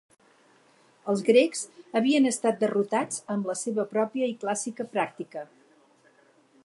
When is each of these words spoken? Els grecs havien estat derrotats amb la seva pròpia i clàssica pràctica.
Els 1.11 1.19
grecs 1.27 1.61
havien 1.99 2.25
estat 2.29 2.57
derrotats 2.63 3.21
amb 3.35 3.51
la 3.51 3.57
seva 3.61 3.87
pròpia 3.93 4.31
i 4.33 4.37
clàssica 4.45 4.87
pràctica. 4.97 5.45